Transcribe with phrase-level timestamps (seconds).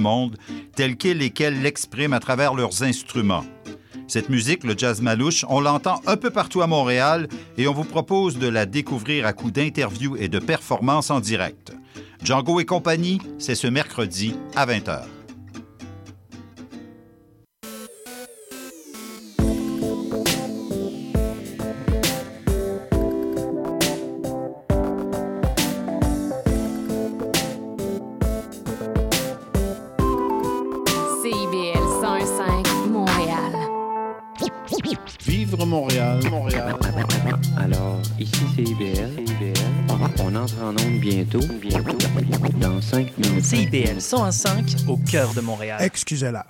[0.00, 0.36] monde,
[0.74, 3.44] tels qu'ils et qu'elles l'expriment à travers leurs instruments.
[4.08, 7.84] Cette musique, le jazz malouche, on l'entend un peu partout à Montréal et on vous
[7.84, 11.72] propose de la découvrir à coup d'interviews et de performances en direct.
[12.24, 15.19] Django et compagnie, c'est ce mercredi à 20h.
[44.00, 45.78] 101.5 au cœur de Montréal.
[45.82, 46.46] Excusez-la.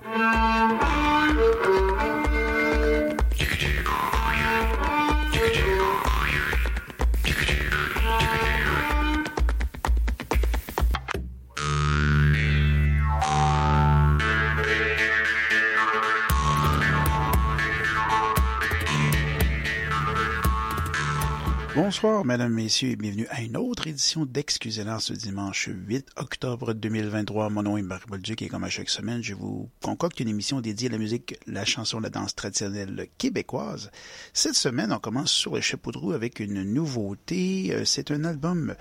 [22.02, 27.50] Bonsoir, mesdames, messieurs, et bienvenue à une autre édition d'Excusez-la ce dimanche 8 octobre 2023.
[27.50, 30.62] Mon nom est Marc Bolduc et comme à chaque semaine, je vous concocte une émission
[30.62, 33.90] dédiée à la musique, la chanson, la danse traditionnelle québécoise.
[34.32, 37.74] Cette semaine, on commence sur le chapeau de roue avec une nouveauté.
[37.74, 38.74] Euh, C'est un album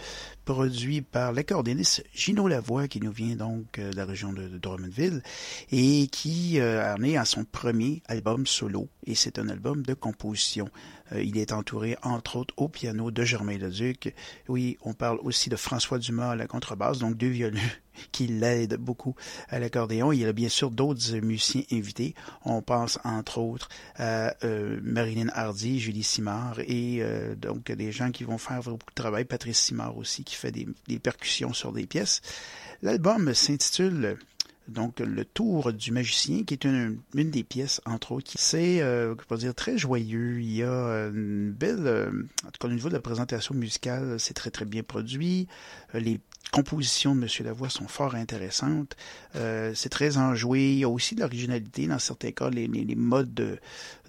[0.49, 5.21] produit par l'accordéoniste Gino Lavoie qui nous vient donc euh, de la région de, Drummondville
[5.71, 10.67] et qui euh, en à son premier album solo et c'est un album de composition.
[11.11, 14.11] Euh, il est entouré entre autres au piano de Germain Leduc.
[14.47, 17.59] Oui, on parle aussi de François Dumas à la contrebasse, donc deux violons
[18.11, 19.15] qui l'aident beaucoup
[19.49, 20.11] à l'accordéon.
[20.11, 22.15] Il y a bien sûr d'autres musiciens invités.
[22.45, 28.11] On pense entre autres à euh, Marilyn Hardy, Julie Simard et euh, donc des gens
[28.11, 29.25] qui vont faire beaucoup de travail.
[29.25, 32.21] Patrice Simard aussi qui fait des percussions sur des pièces.
[32.81, 34.17] L'album s'intitule
[34.69, 38.31] donc le tour du magicien, qui est une, des pièces, entre autres.
[38.35, 40.39] C'est, euh, dire, très joyeux.
[40.41, 42.11] Il y a euh, une belle, euh,
[42.45, 45.47] en tout cas au niveau de la présentation musicale, c'est très très bien produit.
[45.95, 46.19] Euh, les
[46.51, 48.95] compositions de Monsieur Lavoie sont fort intéressantes.
[49.35, 50.73] Euh, c'est très enjoué.
[50.73, 53.59] Il y a aussi de l'originalité dans certains cas, les, les modes, de,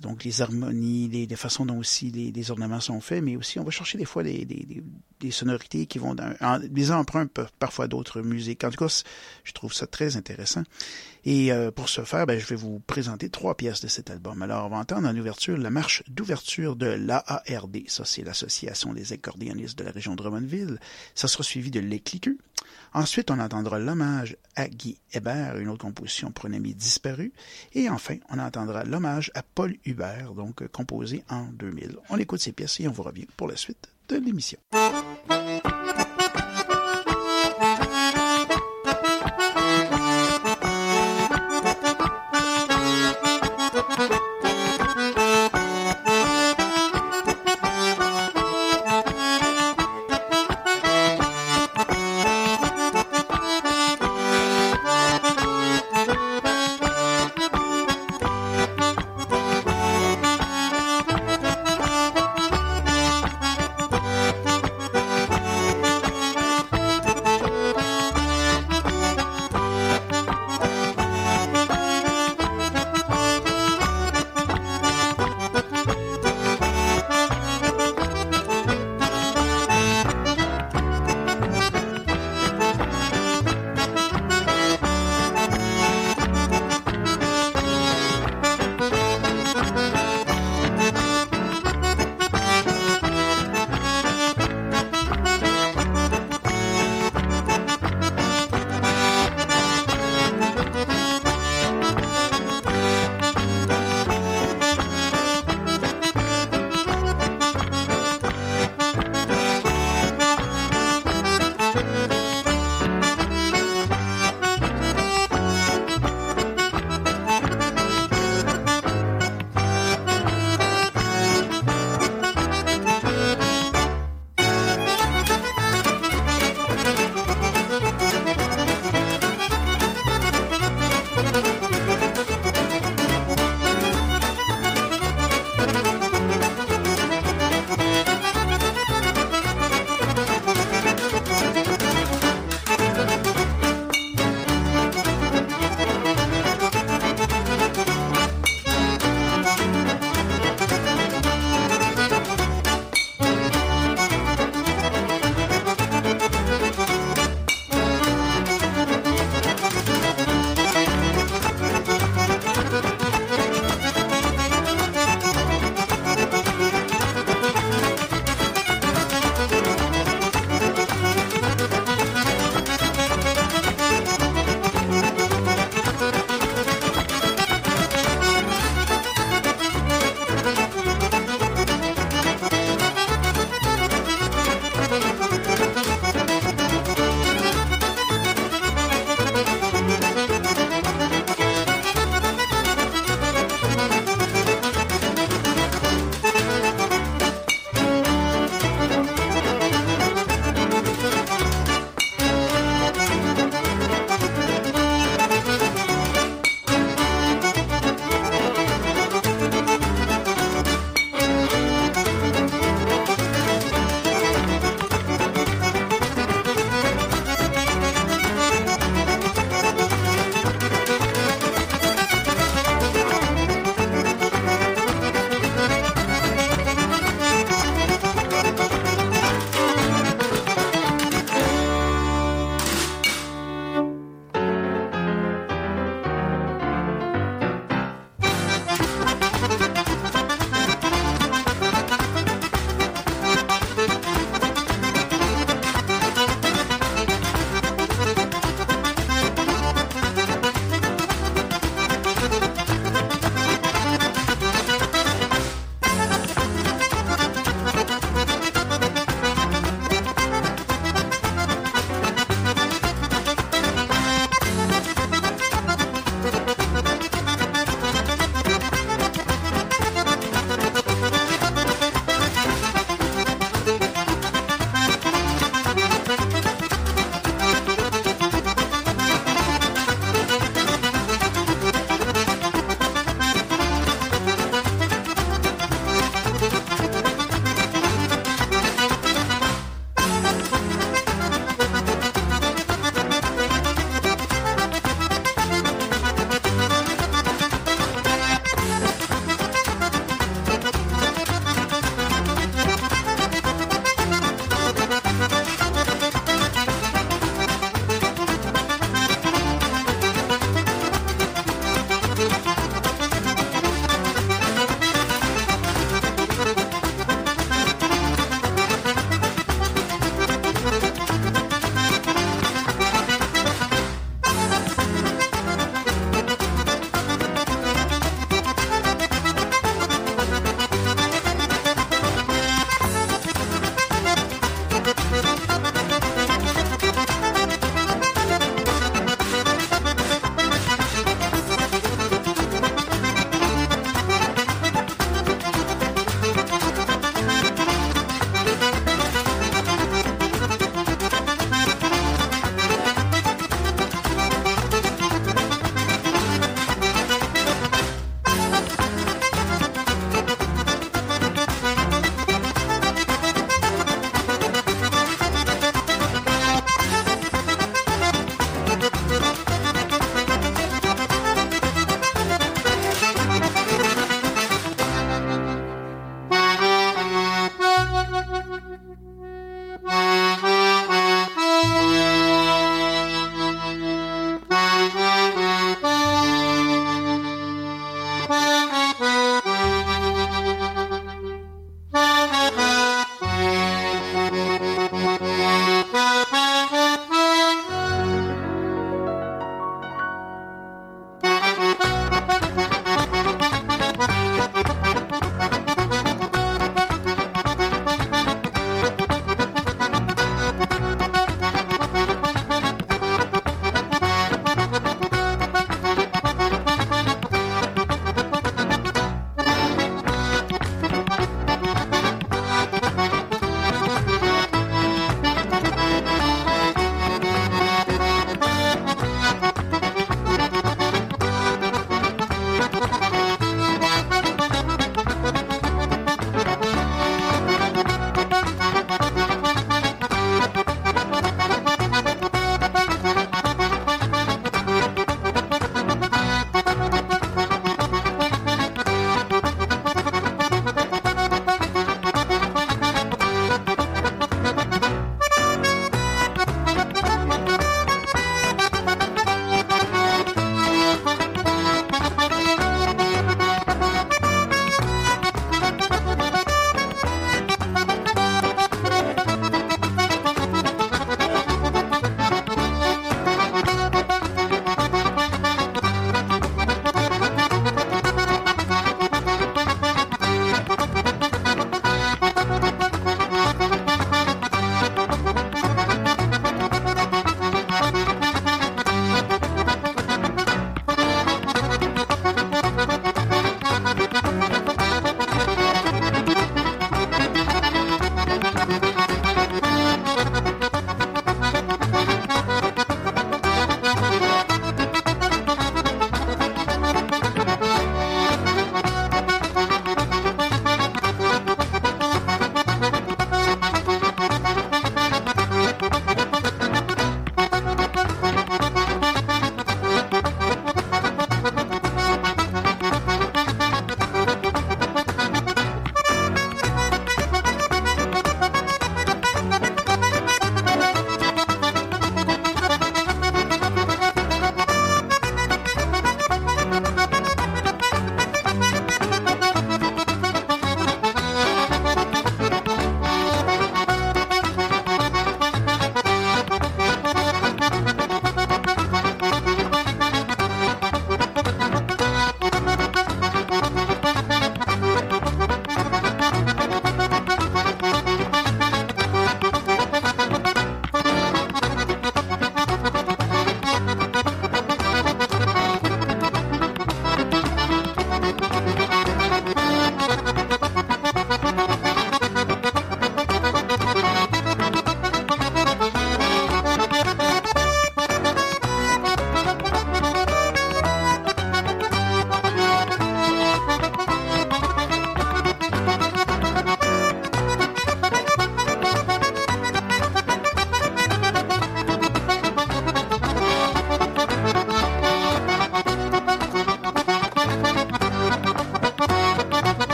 [0.00, 3.58] donc les harmonies, les, les façons dont aussi les, les, ornements sont faits, mais aussi
[3.58, 4.82] on va chercher des fois des,
[5.30, 7.26] sonorités qui vont dans en, des emprunts
[7.58, 8.64] parfois d'autres musiques.
[8.64, 9.02] En tout cas,
[9.44, 10.62] je trouve ça très intéressant.
[11.24, 14.42] Et euh, pour ce faire, ben, je vais vous présenter trois pièces de cet album.
[14.42, 17.78] Alors, on va entendre en ouverture la marche d'ouverture de l'AARD.
[17.88, 20.78] Ça, c'est l'Association des accordéonistes de la région de Drummondville.
[21.14, 22.38] Ça sera suivi de l'éclicu.
[22.92, 27.32] Ensuite, on entendra l'hommage à Guy Hébert, une autre composition pour un ami disparu.
[27.74, 31.98] Et enfin, on entendra l'hommage à Paul Hubert, donc composé en 2000.
[32.08, 34.58] On écoute ces pièces et on vous revient pour la suite de l'émission.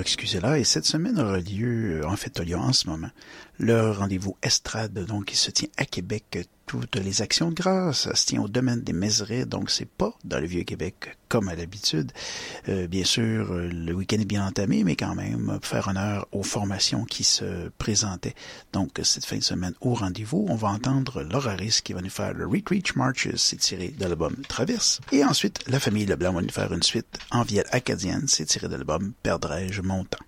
[0.00, 3.10] Excusez-la, et cette semaine aura lieu, euh, en fait, a lieu en ce moment,
[3.58, 8.02] le rendez-vous Estrade, donc, qui se tient à Québec toutes les actions de grâce.
[8.02, 11.54] Ça se tient au domaine des Mézerais, donc c'est pas dans le Vieux-Québec comme à
[11.54, 12.12] l'habitude.
[12.68, 16.42] Euh, bien sûr, euh, le week-end est bien entamé, mais quand même, faire honneur aux
[16.42, 18.34] formations qui se présentaient.
[18.72, 22.34] Donc, cette fin de semaine au rendez-vous, on va entendre Laura qui va nous faire
[22.34, 25.00] le Retreat Marches, c'est tiré de l'album Traverse.
[25.12, 28.68] Et ensuite, la famille Leblanc va nous faire une suite en vielle acadienne, c'est tiré
[28.68, 30.21] de l'album Perdrai-je mon temps?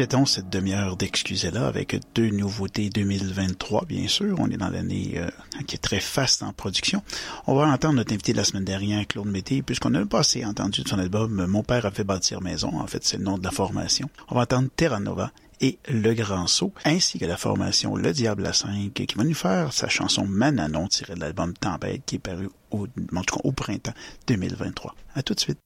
[0.00, 4.34] Complétons cette demi-heure d'excusez-là avec deux nouveautés 2023, bien sûr.
[4.38, 5.28] On est dans l'année euh,
[5.66, 7.02] qui est très faste en production.
[7.46, 10.42] On va entendre notre invité de la semaine dernière, Claude Mété, puisqu'on a pas assez
[10.42, 12.80] entendu de son album Mon père a fait bâtir maison.
[12.80, 14.08] En fait, c'est le nom de la formation.
[14.28, 18.46] On va entendre Terra Nova et Le Grand Saut, ainsi que la formation Le Diable
[18.46, 22.20] à 5, qui va nous faire sa chanson Mananon tirée de l'album Tempête, qui est
[22.20, 23.92] paru au, en tout cas, au printemps
[24.28, 24.94] 2023.
[25.14, 25.58] À tout de suite.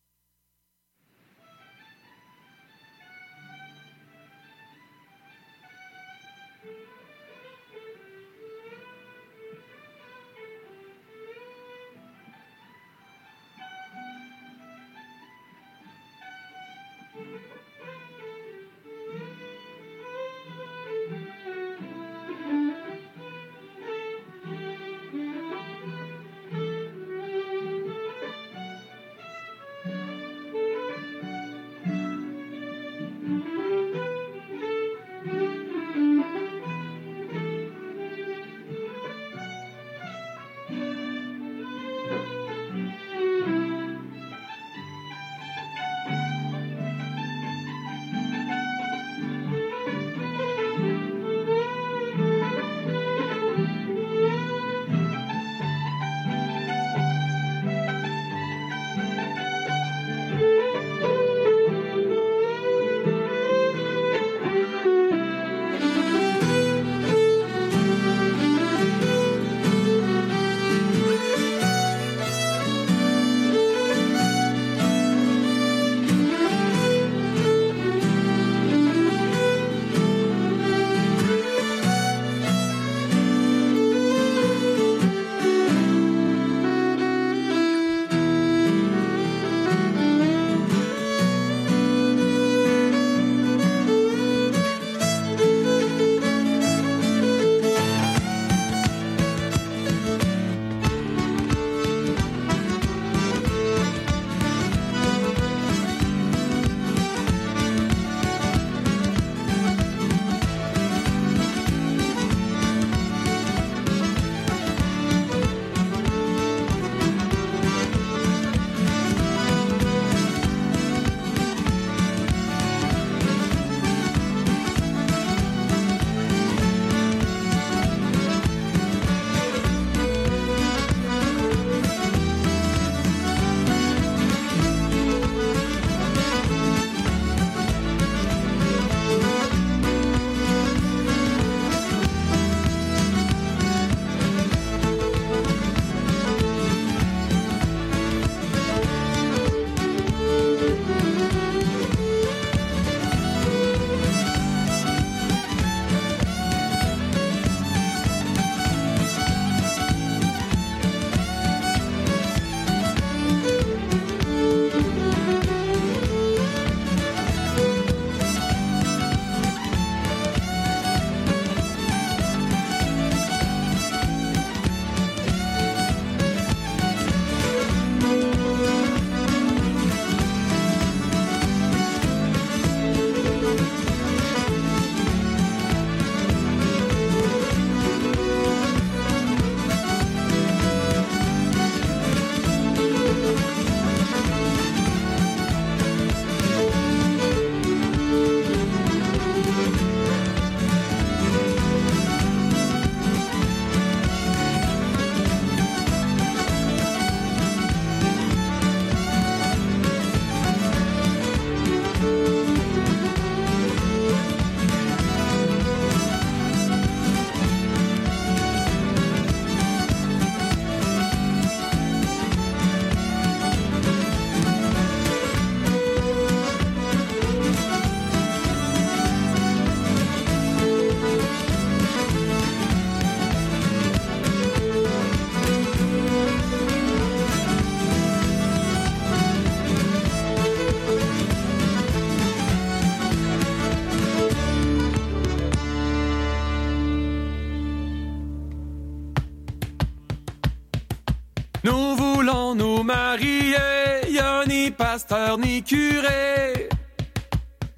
[254.94, 256.68] Pasteur ni curé.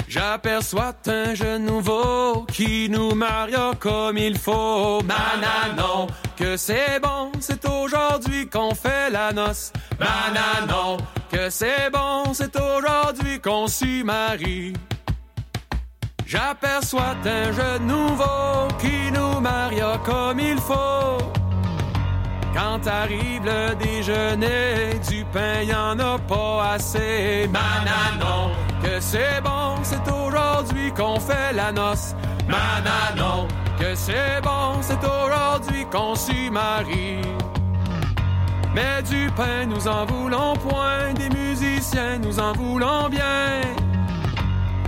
[0.06, 5.00] J'aperçois un jeune nouveau qui nous maria comme il faut.
[5.02, 9.72] Mananon, que c'est bon, c'est aujourd'hui qu'on fait la noce.
[9.98, 10.98] Mananon,
[11.32, 14.74] que c'est bon, c'est aujourd'hui qu'on s'y marie.
[16.26, 21.45] J'aperçois un jeune nouveau qui nous maria comme il faut.
[22.56, 27.50] Quand arrive le déjeuner, du pain y en a pas assez.
[27.52, 28.50] Mananon,
[28.82, 32.14] que c'est bon, c'est aujourd'hui qu'on fait la noce.
[32.48, 33.46] Mananon,
[33.78, 37.20] que c'est bon, c'est aujourd'hui qu'on s'y marie.
[38.74, 43.60] Mais du pain, nous en voulons point, des musiciens, nous en voulons bien.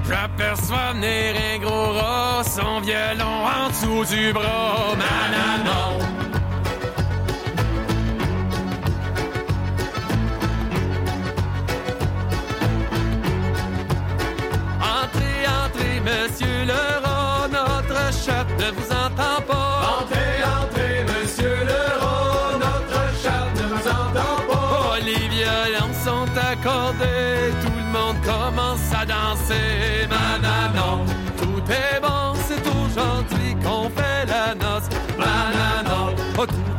[0.09, 4.95] J'aperçois venir un gros rat, son violon en dessous du bras.
[4.97, 5.99] Mananon,
[16.69, 19.71] le rat, notre chef ne vous entend pas.
[20.01, 24.69] Entrez, entrez, monsieur le rat, notre chef ne vous entend pas.
[24.81, 30.07] Oh, les violons sont accordés, tout le monde commence à danser.
[30.15, 31.05] Mananon,
[31.41, 34.89] tout est bon, c'est aujourd'hui qu'on fait la noce.
[35.19, 36.78] Mananon, oh, tout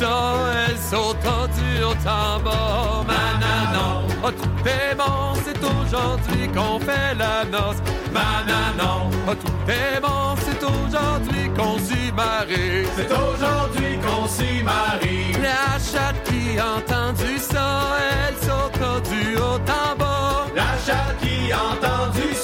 [0.00, 0.34] ça,
[0.66, 3.04] elle saute du haut en bas.
[3.10, 7.80] Mananon, oh, tout est bon, c'est aujourd'hui qu'on fait la noce.
[8.16, 12.86] Mananon, oh, tout est bon, c'est aujourd'hui qu'on s'y marie.
[12.96, 15.32] C'est aujourd'hui qu'on s'y marie.
[15.48, 17.68] La chatte qui a entendu ça,
[18.10, 20.46] elle saute du haut en bas.
[20.56, 22.39] La chatte qui a entendu ça,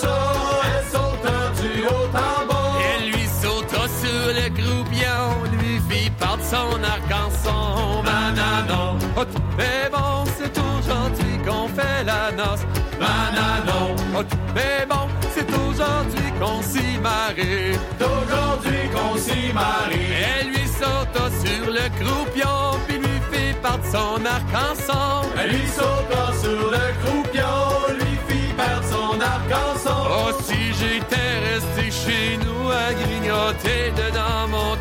[6.51, 8.03] fit part de son.
[8.03, 12.65] Mananon, oh, est bon, c'est aujourd'hui qu'on fait la noce.
[13.01, 17.77] Mananon, oh, est bon, c'est aujourd'hui qu'on s'y marie.
[17.99, 20.13] C'est aujourd'hui qu'on s'y marie.
[20.41, 25.29] Elle lui sauta sur le croupion, puis lui fit part de son arc-en-son.
[25.39, 30.01] Elle lui sauta sur le croupion, lui fit perdre son arc-en-son.
[30.11, 34.76] Oh, si j'étais resté chez nous à grignoter dedans mon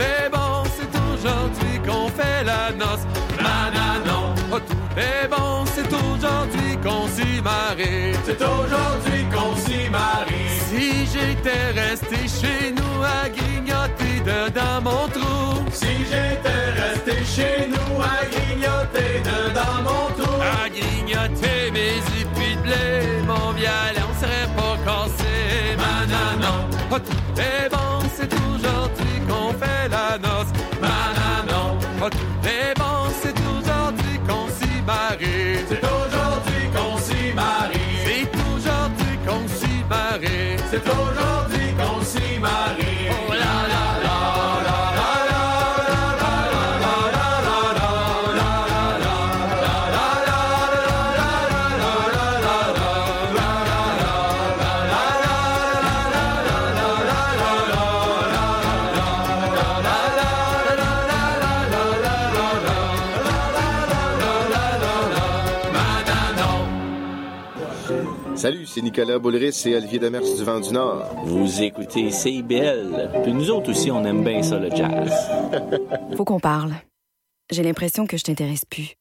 [0.00, 3.04] est bon, c'est aujourd'hui qu'on fait la noce.
[3.42, 8.14] Mananon, oh, tout est bon, c'est aujourd'hui qu'on s'y marie.
[8.24, 10.50] C'est aujourd'hui qu'on s'y marie.
[10.68, 15.64] Si j'étais resté chez nous à grignoter dedans mon trou.
[15.72, 20.40] Si j'étais resté chez nous à grignoter dedans mon trou.
[20.40, 25.76] À grignoter mes épis de blé, mon violon serait pas cassé.
[25.76, 30.50] Mananon, oh, tout est bon, c'est aujourd'hui qu'on fait la noce.
[30.80, 32.08] Mananon, oh,
[32.46, 35.58] est bon, c'est aujourd'hui qu'on s'y marie.
[35.68, 37.78] C'est aujourd'hui qu'on s'y marie.
[38.04, 40.56] C'est aujourd'hui qu'on s'y marie.
[40.70, 41.13] C'est aujourd'hui
[68.74, 71.14] c'est Nicolas Boulris et Olivier Demers du Vent du Nord.
[71.26, 73.22] Vous écoutez CIBL.
[73.22, 75.12] Puis nous autres aussi, on aime bien ça, le jazz.
[76.16, 76.74] Faut qu'on parle.
[77.52, 78.96] J'ai l'impression que je t'intéresse plus.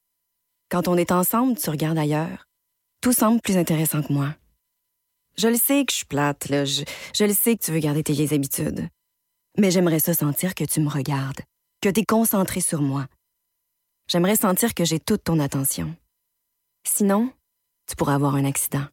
[0.70, 2.46] Quand on est ensemble, tu regardes ailleurs.
[3.02, 4.36] Tout semble plus intéressant que moi.
[5.38, 6.66] Je le sais que je suis plate, là.
[6.66, 6.84] Je,
[7.16, 8.88] je le sais que tu veux garder tes vieilles habitudes.
[9.58, 11.42] Mais j'aimerais ça sentir que tu me regardes,
[11.82, 13.08] que tu es concentré sur moi.
[14.08, 15.96] J'aimerais sentir que j'ai toute ton attention.
[16.88, 17.32] Sinon,
[17.90, 18.86] tu pourrais avoir un accident.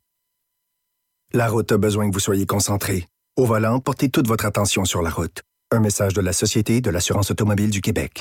[1.32, 3.06] La route a besoin que vous soyez concentré.
[3.36, 5.42] Au volant, portez toute votre attention sur la route.
[5.70, 8.20] Un message de la Société de l'assurance automobile du Québec.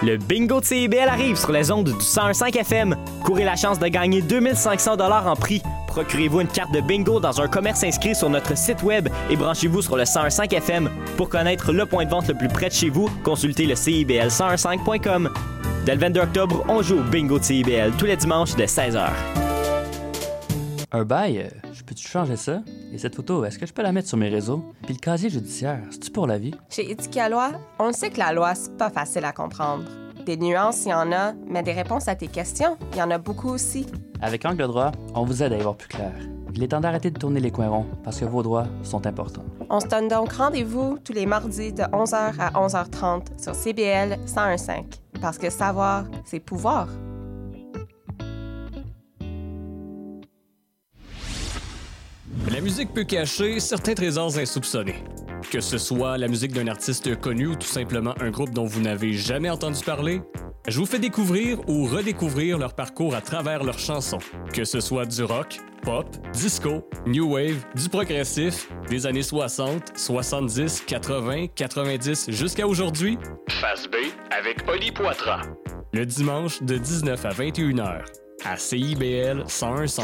[0.00, 2.96] Le bingo de CIBL arrive sur les ondes du 101.5 FM.
[3.24, 5.62] Courez la chance de gagner 2500 dollars en prix.
[5.88, 9.82] Procurez-vous une carte de bingo dans un commerce inscrit sur notre site web et branchez-vous
[9.82, 10.88] sur le 101.5 FM.
[11.16, 15.28] Pour connaître le point de vente le plus près de chez vous, consultez le CIBL1015.com.
[15.84, 19.08] Dès le 22 octobre, on joue au bingo de CIBL tous les dimanches de 16h.
[20.92, 22.62] Un bail, euh, peux-tu changer ça?
[22.92, 24.62] Et cette photo, est-ce que je peux la mettre sur mes réseaux?
[24.84, 26.54] Puis le casier judiciaire, c'est-tu pour la vie?
[26.68, 27.50] Chez Éthique à loi,
[27.80, 29.82] on sait que la loi, c'est pas facile à comprendre.
[30.24, 33.10] Des nuances, il y en a, mais des réponses à tes questions, il y en
[33.10, 33.86] a beaucoup aussi.
[34.22, 36.12] Avec Angle droit, on vous aide à y voir plus clair.
[36.54, 39.44] Il est temps d'arrêter de tourner les coins ronds parce que vos droits sont importants.
[39.68, 44.84] On se donne donc rendez-vous tous les mardis de 11h à 11h30 sur CBL 101.5.
[45.20, 46.86] Parce que savoir, c'est pouvoir.
[52.52, 55.04] La musique peut cacher certains trésors insoupçonnés.
[55.50, 58.80] Que ce soit la musique d'un artiste connu ou tout simplement un groupe dont vous
[58.80, 60.22] n'avez jamais entendu parler,
[60.68, 64.20] je vous fais découvrir ou redécouvrir leur parcours à travers leurs chansons.
[64.52, 70.84] Que ce soit du rock, pop, disco, new wave, du progressif, des années 60, 70,
[70.86, 73.18] 80, 90 jusqu'à aujourd'hui.
[73.48, 73.96] Face B
[74.30, 75.42] avec Oli Poitras.
[75.92, 78.04] Le dimanche de 19 à 21 h
[78.44, 80.00] à CIBL 1015.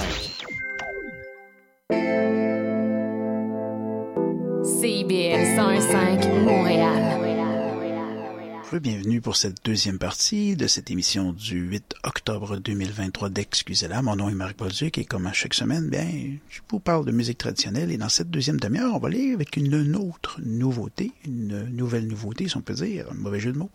[4.86, 7.16] CIBL 101.5 Montréal.
[8.80, 14.02] Bienvenue pour cette deuxième partie de cette émission du 8 octobre 2023 d'Excusez-la.
[14.02, 16.06] Mon nom est Marc Bolduc et comme à chaque semaine, bien,
[16.48, 19.56] je vous parle de musique traditionnelle et dans cette deuxième demi-heure, on va aller avec
[19.56, 23.70] une, autre nouveauté, une nouvelle nouveauté, si on peut dire, un mauvais jeu de mots.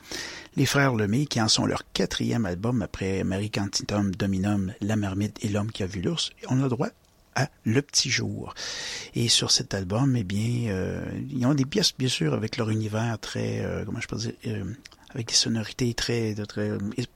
[0.56, 5.44] Les frères Lemay qui en sont leur quatrième album après Marie Cantitum, Dominum, La Marmite
[5.44, 6.30] et L'homme qui a vu l'ours.
[6.48, 6.88] On a droit
[7.36, 8.54] à Le Petit Jour.
[9.16, 12.70] Et sur cet album, eh bien, euh, ils ont des pièces, bien sûr, avec leur
[12.70, 14.64] univers très, euh, comment je peux dire, euh,
[15.10, 16.72] avec des sonorités très, très,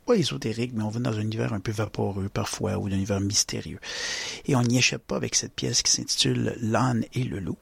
[0.05, 3.21] pas ésotériques, mais on va dans un univers un peu vaporeux parfois, ou un univers
[3.21, 3.79] mystérieux.
[4.45, 7.57] Et on n'y échappe pas avec cette pièce qui s'intitule L'âne et le loup.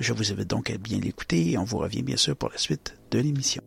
[0.00, 2.58] Je vous invite donc à bien l'écouter et on vous revient bien sûr pour la
[2.58, 3.62] suite de l'émission.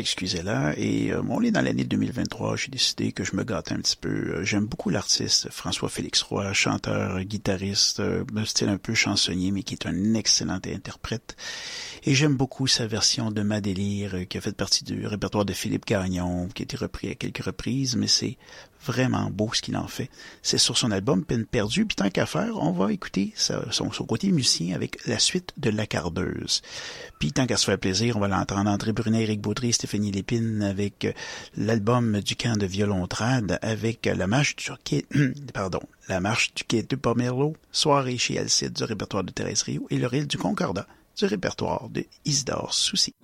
[0.00, 3.80] Excusez-la, et euh, on est dans l'année 2023, j'ai décidé que je me gâtais un
[3.80, 4.08] petit peu.
[4.08, 9.74] Euh, J'aime beaucoup l'artiste François-Félix Roy, chanteur, guitariste, euh, style un peu chansonnier, mais qui
[9.74, 11.36] est un excellent interprète.
[12.04, 15.44] Et j'aime beaucoup sa version de Ma délire, euh, qui a fait partie du répertoire
[15.44, 18.38] de Philippe Gagnon, qui a été repris à quelques reprises, mais c'est
[18.86, 20.08] vraiment beau ce qu'il en fait.
[20.42, 24.32] C'est sur son album Peine perdue, puis tant qu'à faire, on va écouter son, côté
[24.32, 26.62] musicien avec la suite de La Cardeuse.
[27.18, 30.62] Puis tant qu'à se faire plaisir, on va l'entendre André Brunet, Eric Baudry, Stéphanie Lépine
[30.62, 31.12] avec euh,
[31.56, 35.04] l'album du camp de Violontrade avec euh, la marche du quai,
[35.52, 39.86] pardon, la marche du quai de Pomerleau, soirée chez Alcide du répertoire de Thérèse Rio
[39.90, 40.86] et le ril du Concordat
[41.20, 43.14] du répertoire de Isidore Soucy.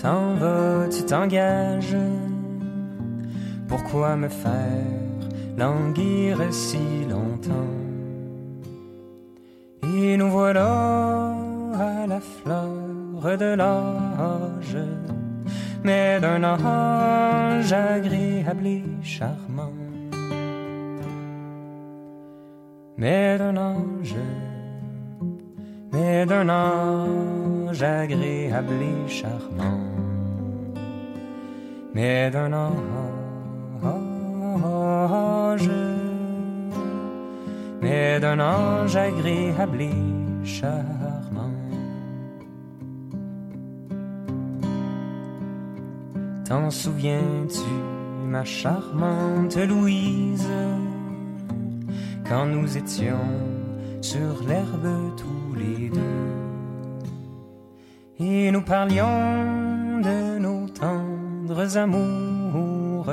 [0.00, 1.96] T'en vas, tu t'engages.
[3.68, 5.20] Pourquoi me faire
[5.56, 7.74] languir si longtemps?
[9.82, 11.34] Et nous voilà
[11.78, 14.78] à la fleur de l'âge,
[15.82, 19.72] mais d'un ange agréable et charmant.
[22.96, 24.16] Mais d'un ange
[25.94, 29.94] mais d'un ange agréable et charmant.
[31.94, 32.90] mais d'un ange,
[37.80, 41.52] mais d'un ange agréable et charmant.
[46.44, 47.70] T'en souviens-tu,
[48.28, 50.48] ma charmante Louise,
[52.28, 53.30] quand nous étions
[54.00, 56.33] sur l'herbe tous les deux,
[58.20, 63.12] et nous parlions de nos tendres amours,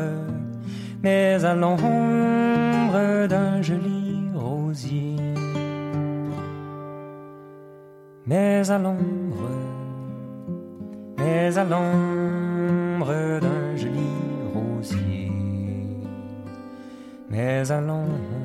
[1.02, 5.16] mais à l'ombre d'un joli rosier,
[8.26, 9.49] mais à l'ombre,
[11.18, 14.12] mais à l'ombre d'un joli
[14.54, 15.32] rosier,
[17.30, 18.41] mais à l'ombre,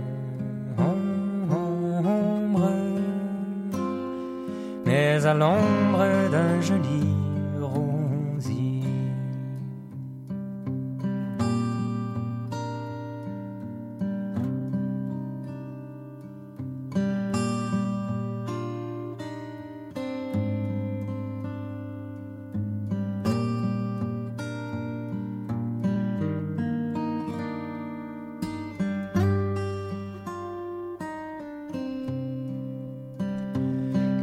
[4.86, 7.15] mais à l'ombre d'un joli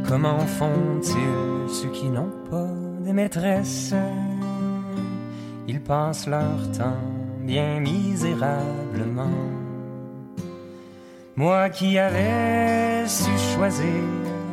[0.08, 2.68] Comment font-ils ceux qui n'ont pas
[3.04, 3.94] de maîtresse
[5.66, 7.00] Ils passent leur temps
[7.40, 9.40] bien misérablement.
[11.36, 14.04] Moi qui avais su choisir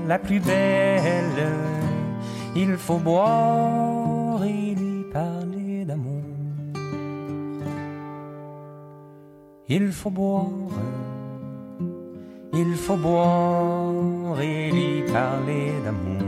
[0.08, 1.54] la plus belle,
[2.56, 6.24] il faut boire et lui parler d'amour.
[9.70, 10.48] Il faut boire,
[12.54, 16.22] il faut boire et lui parler d'amour.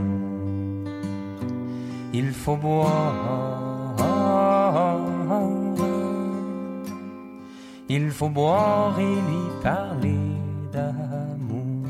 [2.12, 3.96] Il faut boire,
[7.88, 10.26] il faut boire et lui parler
[10.72, 11.88] d'amour.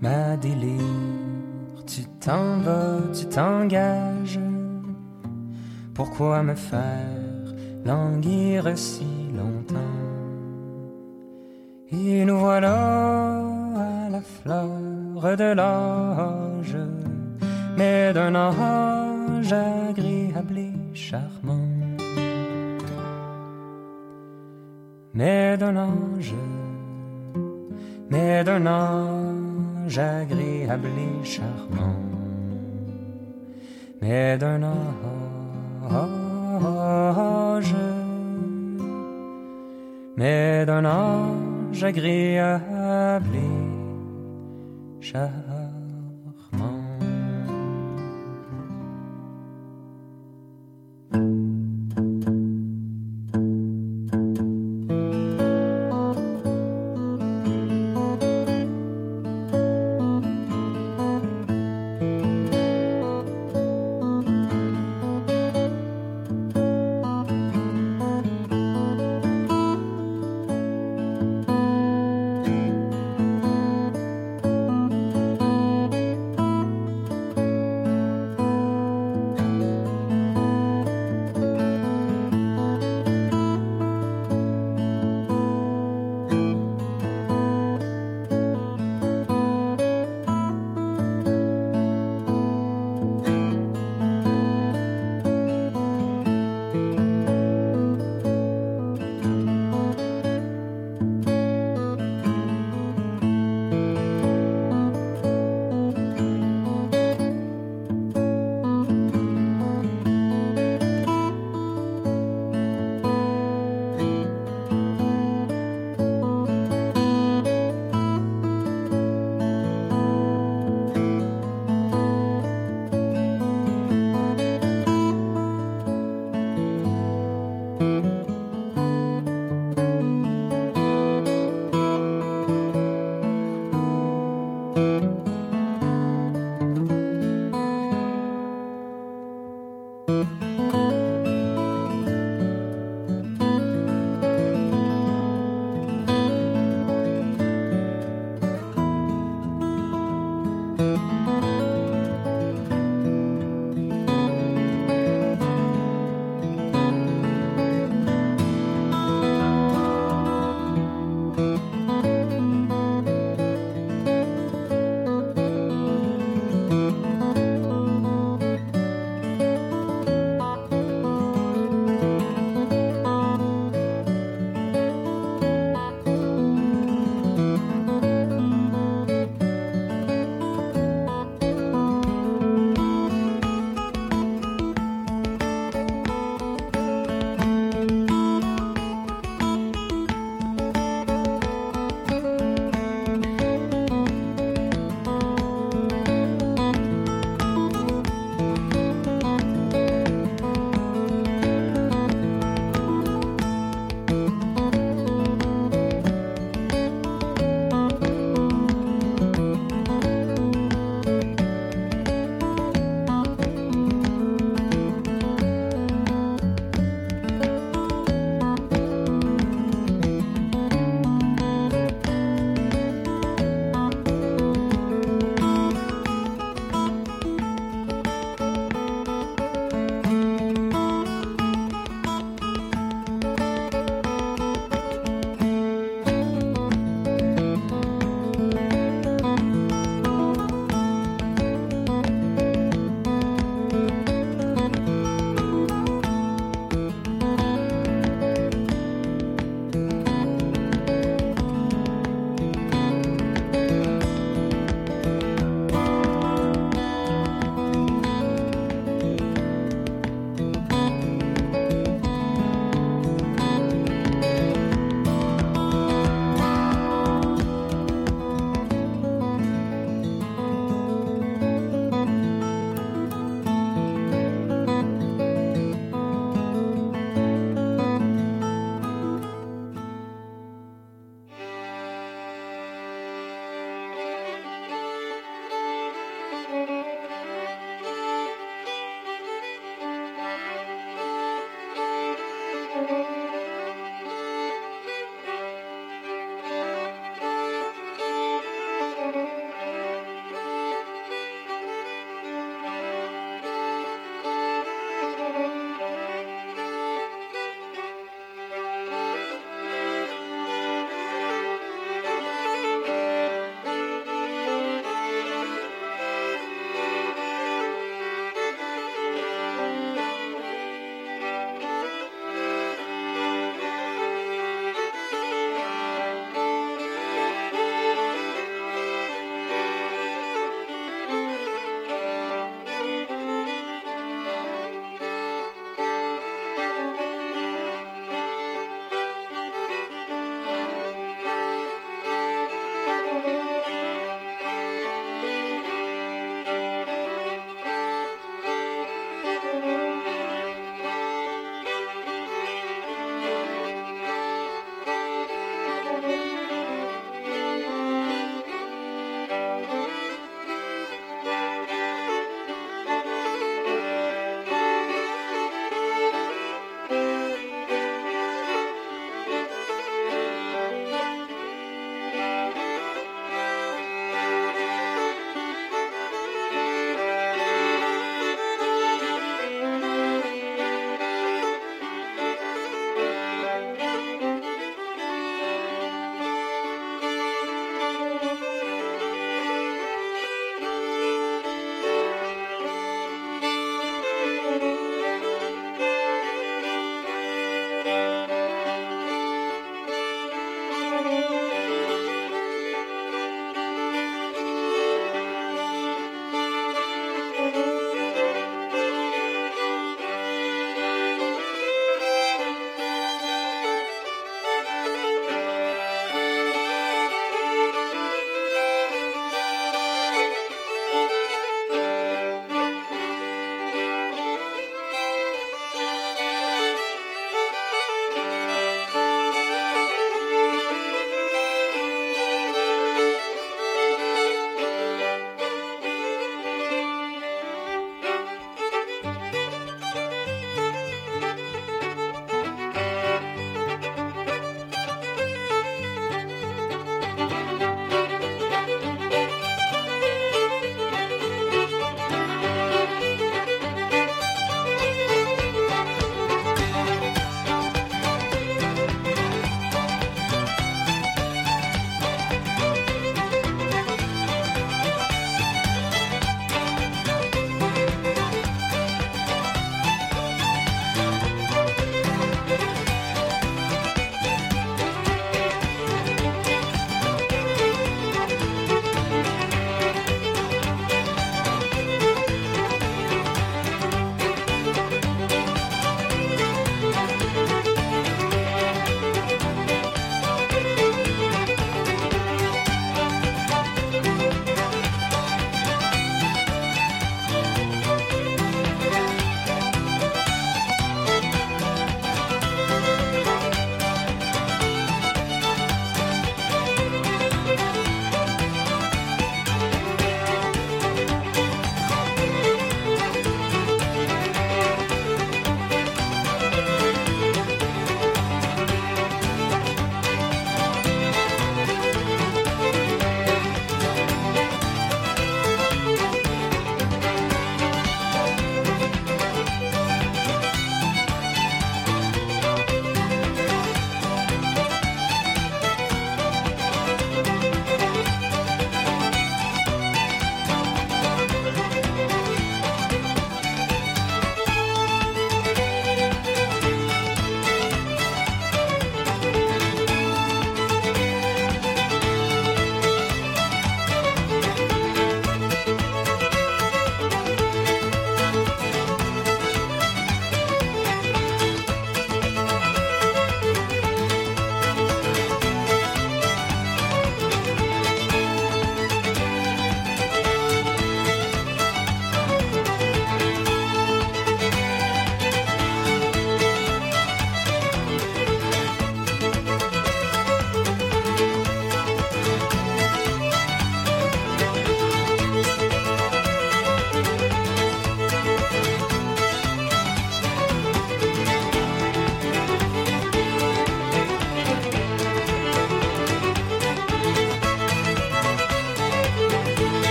[0.00, 4.40] Ma délire, tu t'en vas, tu t'engages.
[5.94, 7.54] Pourquoi me faire
[7.84, 9.23] languir si?
[11.92, 13.38] Et nous voilà
[13.76, 16.76] à la fleur de l'âge,
[17.76, 21.68] mais d'un âge agréable et charmant.
[25.12, 26.34] Mais d'un ange,
[28.10, 32.00] mais d'un ange agréable et charmant.
[34.00, 34.84] Mais d'un ange,
[40.16, 45.43] mais d'un ange agréable et charmant.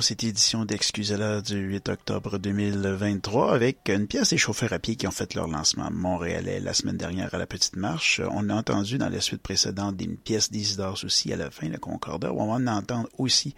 [0.00, 5.06] Cette édition d'Excusez-la du 8 octobre 2023 avec une pièce des chauffeurs à pied qui
[5.06, 8.20] ont fait leur lancement montréalais la semaine dernière à la Petite Marche.
[8.30, 11.78] On a entendu dans la suite précédente des pièces d'Isidore aussi à la fin, le
[11.78, 12.32] Concordat.
[12.32, 13.54] On va en entendre aussi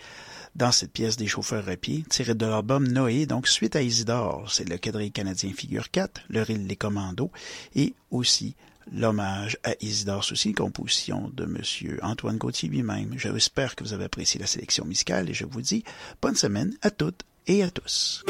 [0.55, 4.51] dans cette pièce des chauffeurs à pied, tirée de l'album Noé, donc suite à Isidore.
[4.51, 7.31] C'est le quadrille canadien figure 4, le rille Les Commandos
[7.75, 8.57] et aussi
[8.93, 11.99] l'hommage à Isidore Soucy, composition de M.
[12.03, 13.15] Antoine Gauthier lui-même.
[13.17, 15.85] J'espère que vous avez apprécié la sélection musicale et je vous dis
[16.21, 18.25] bonne semaine à toutes et à tous.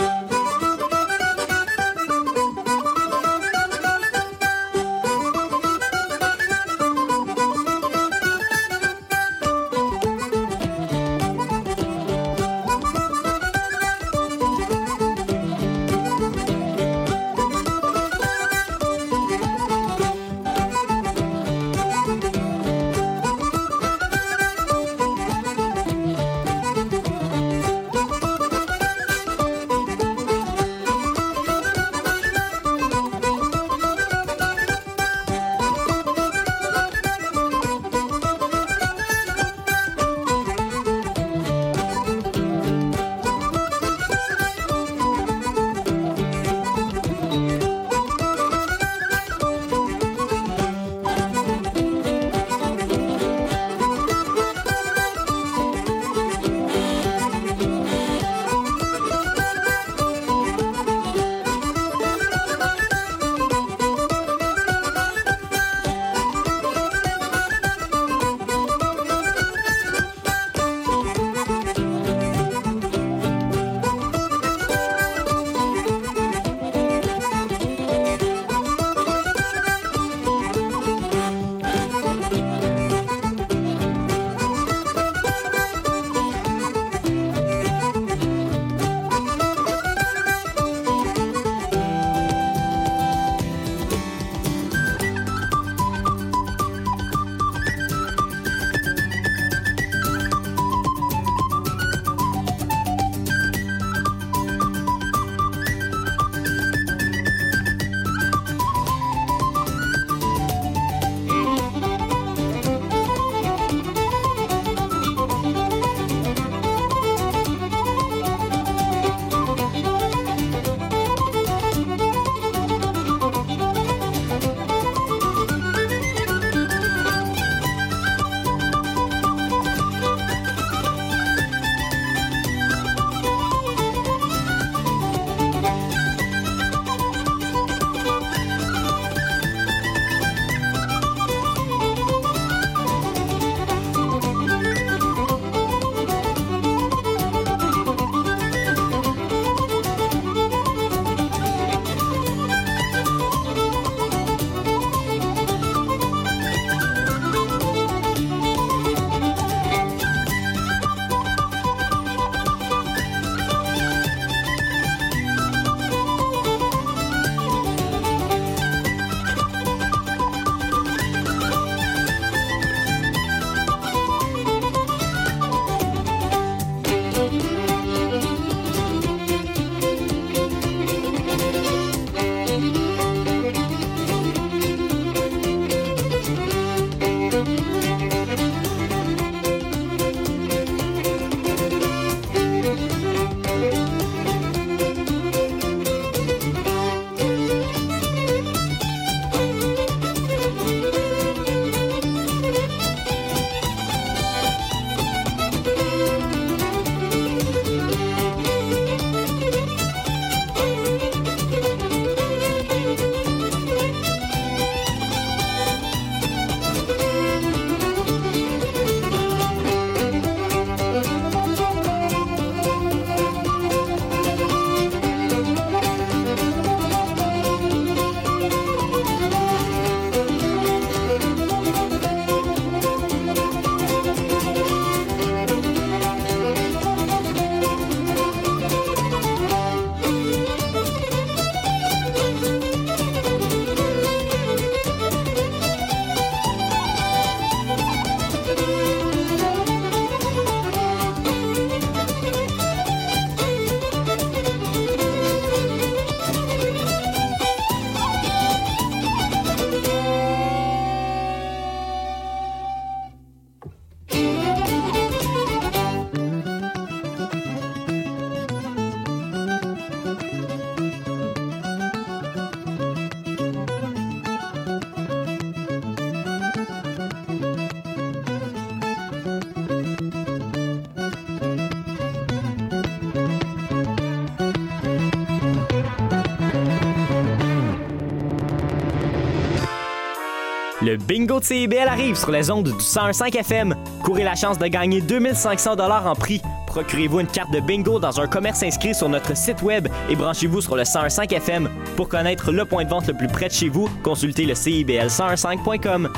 [290.90, 293.76] Le bingo de CIBL arrive sur les ondes du 101.5 FM.
[294.02, 296.42] Courez la chance de gagner 2500 dollars en prix.
[296.66, 300.60] Procurez-vous une carte de bingo dans un commerce inscrit sur notre site web et branchez-vous
[300.60, 301.70] sur le 101.5 FM.
[301.94, 306.08] Pour connaître le point de vente le plus près de chez vous, consultez le CIBL1015.com.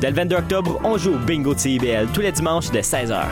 [0.00, 3.26] Dès le 22 octobre, on joue au bingo de CIBL tous les dimanches de 16h.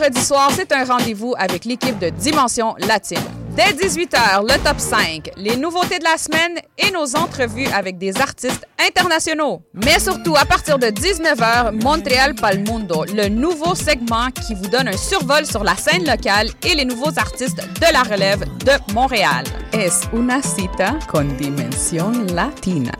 [0.00, 3.18] Vendredis soirs, c'est un rendez-vous avec l'équipe de Dimension Latine.
[3.54, 8.18] Dès 18h, le top 5, les nouveautés de la semaine et nos entrevues avec des
[8.18, 9.60] artistes internationaux.
[9.74, 14.88] Mais surtout, à partir de 19h, Montréal Pal Mundo, le nouveau segment qui vous donne
[14.88, 19.44] un survol sur la scène locale et les nouveaux artistes de la relève de Montréal.
[19.72, 22.92] Es una cita con Dimension Latina.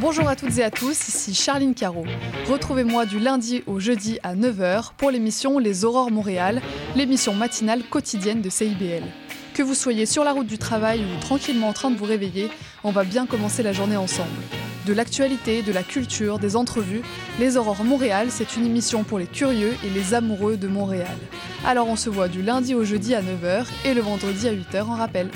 [0.00, 2.04] Bonjour à toutes et à tous, ici Charline Caro.
[2.48, 6.62] Retrouvez-moi du lundi au jeudi à 9h pour l'émission Les Aurores Montréal,
[6.94, 9.02] l'émission matinale quotidienne de CIBL.
[9.54, 12.48] Que vous soyez sur la route du travail ou tranquillement en train de vous réveiller,
[12.84, 14.30] on va bien commencer la journée ensemble.
[14.86, 17.02] De l'actualité, de la culture, des entrevues,
[17.40, 21.18] Les Aurores Montréal, c'est une émission pour les curieux et les amoureux de Montréal.
[21.66, 24.82] Alors on se voit du lundi au jeudi à 9h et le vendredi à 8h
[24.82, 25.28] en rappel.